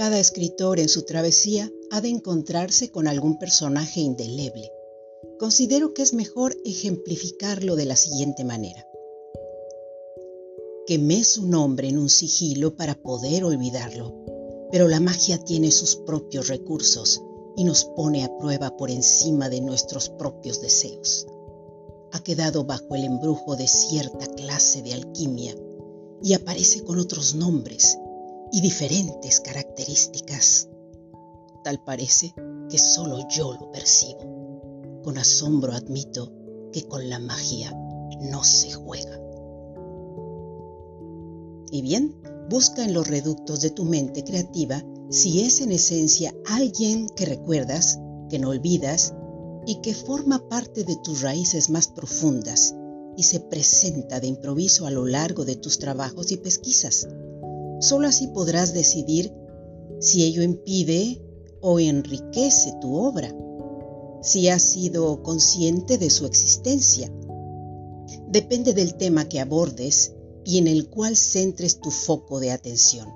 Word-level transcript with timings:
Cada 0.00 0.18
escritor 0.18 0.80
en 0.80 0.88
su 0.88 1.02
travesía 1.02 1.70
ha 1.90 2.00
de 2.00 2.08
encontrarse 2.08 2.90
con 2.90 3.06
algún 3.06 3.38
personaje 3.38 4.00
indeleble. 4.00 4.72
Considero 5.38 5.92
que 5.92 6.00
es 6.00 6.14
mejor 6.14 6.56
ejemplificarlo 6.64 7.76
de 7.76 7.84
la 7.84 7.96
siguiente 7.96 8.42
manera. 8.42 8.88
Quemé 10.86 11.22
su 11.22 11.46
nombre 11.46 11.90
en 11.90 11.98
un 11.98 12.08
sigilo 12.08 12.76
para 12.76 12.94
poder 12.94 13.44
olvidarlo, 13.44 14.14
pero 14.72 14.88
la 14.88 15.00
magia 15.00 15.36
tiene 15.36 15.70
sus 15.70 15.96
propios 15.96 16.48
recursos 16.48 17.20
y 17.54 17.64
nos 17.64 17.84
pone 17.84 18.24
a 18.24 18.34
prueba 18.38 18.78
por 18.78 18.90
encima 18.90 19.50
de 19.50 19.60
nuestros 19.60 20.08
propios 20.08 20.62
deseos. 20.62 21.26
Ha 22.12 22.22
quedado 22.22 22.64
bajo 22.64 22.94
el 22.94 23.04
embrujo 23.04 23.54
de 23.54 23.68
cierta 23.68 24.26
clase 24.28 24.80
de 24.80 24.94
alquimia 24.94 25.54
y 26.22 26.32
aparece 26.32 26.84
con 26.84 26.98
otros 26.98 27.34
nombres 27.34 27.98
y 28.52 28.60
diferentes 28.60 29.40
características. 29.40 30.68
Tal 31.64 31.82
parece 31.84 32.34
que 32.68 32.78
solo 32.78 33.26
yo 33.28 33.52
lo 33.52 33.70
percibo. 33.70 35.00
Con 35.02 35.18
asombro 35.18 35.72
admito 35.72 36.32
que 36.72 36.86
con 36.86 37.08
la 37.08 37.18
magia 37.18 37.72
no 38.20 38.44
se 38.44 38.72
juega. 38.72 39.18
Y 41.70 41.82
bien, 41.82 42.16
busca 42.48 42.84
en 42.84 42.92
los 42.92 43.06
reductos 43.06 43.60
de 43.60 43.70
tu 43.70 43.84
mente 43.84 44.24
creativa 44.24 44.82
si 45.10 45.42
es 45.42 45.60
en 45.60 45.72
esencia 45.72 46.34
alguien 46.46 47.08
que 47.08 47.26
recuerdas, 47.26 47.98
que 48.28 48.38
no 48.38 48.50
olvidas 48.50 49.14
y 49.66 49.80
que 49.80 49.94
forma 49.94 50.48
parte 50.48 50.84
de 50.84 50.96
tus 50.96 51.22
raíces 51.22 51.70
más 51.70 51.88
profundas 51.88 52.74
y 53.16 53.24
se 53.24 53.40
presenta 53.40 54.20
de 54.20 54.28
improviso 54.28 54.86
a 54.86 54.90
lo 54.90 55.04
largo 55.04 55.44
de 55.44 55.56
tus 55.56 55.78
trabajos 55.78 56.32
y 56.32 56.36
pesquisas. 56.36 57.06
Solo 57.80 58.08
así 58.08 58.28
podrás 58.28 58.74
decidir 58.74 59.34
si 60.00 60.24
ello 60.24 60.42
impide 60.42 61.22
o 61.60 61.80
enriquece 61.80 62.74
tu 62.80 62.96
obra, 62.96 63.34
si 64.22 64.48
has 64.48 64.62
sido 64.62 65.22
consciente 65.22 65.98
de 65.98 66.10
su 66.10 66.26
existencia. 66.26 67.10
Depende 68.28 68.74
del 68.74 68.96
tema 68.96 69.28
que 69.28 69.40
abordes 69.40 70.12
y 70.44 70.58
en 70.58 70.68
el 70.68 70.88
cual 70.88 71.16
centres 71.16 71.80
tu 71.80 71.90
foco 71.90 72.38
de 72.38 72.50
atención. 72.50 73.08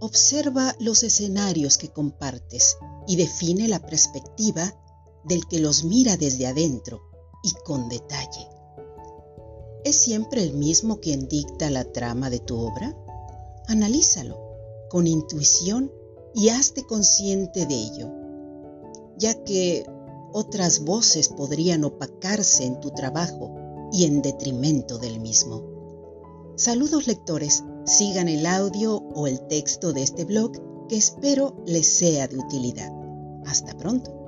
Observa 0.00 0.76
los 0.78 1.02
escenarios 1.02 1.78
que 1.78 1.88
compartes 1.88 2.76
y 3.06 3.16
define 3.16 3.68
la 3.68 3.80
perspectiva 3.80 4.74
del 5.24 5.46
que 5.46 5.58
los 5.58 5.84
mira 5.84 6.16
desde 6.16 6.46
adentro 6.46 7.00
y 7.42 7.52
con 7.64 7.88
detalle. 7.88 8.48
¿Es 9.84 9.96
siempre 9.96 10.42
el 10.42 10.52
mismo 10.52 10.98
quien 10.98 11.28
dicta 11.28 11.70
la 11.70 11.84
trama 11.84 12.28
de 12.30 12.40
tu 12.40 12.58
obra? 12.58 12.96
Analízalo 13.68 14.38
con 14.88 15.06
intuición 15.06 15.92
y 16.34 16.50
hazte 16.50 16.84
consciente 16.84 17.66
de 17.66 17.74
ello, 17.74 18.12
ya 19.18 19.42
que 19.42 19.84
otras 20.32 20.84
voces 20.84 21.28
podrían 21.28 21.82
opacarse 21.84 22.64
en 22.64 22.78
tu 22.78 22.90
trabajo 22.90 23.54
y 23.92 24.04
en 24.04 24.22
detrimento 24.22 24.98
del 24.98 25.18
mismo. 25.18 25.64
Saludos 26.56 27.06
lectores, 27.06 27.64
sigan 27.84 28.28
el 28.28 28.46
audio 28.46 28.96
o 28.96 29.26
el 29.26 29.46
texto 29.48 29.92
de 29.92 30.02
este 30.02 30.24
blog 30.24 30.52
que 30.88 30.96
espero 30.96 31.56
les 31.66 31.86
sea 31.86 32.28
de 32.28 32.38
utilidad. 32.38 32.92
Hasta 33.46 33.76
pronto. 33.76 34.25